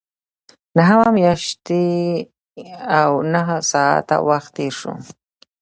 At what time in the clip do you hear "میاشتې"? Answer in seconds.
1.17-1.85